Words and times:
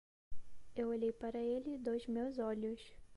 Eu 0.75 0.87
olhei 0.87 1.11
para 1.11 1.37
ele 1.37 1.77
dos 1.77 2.07
meus 2.07 2.39
olhos. 2.39 2.81